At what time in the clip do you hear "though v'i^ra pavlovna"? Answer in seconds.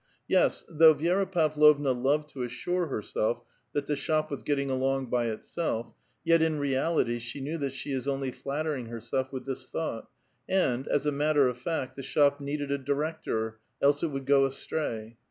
0.67-1.91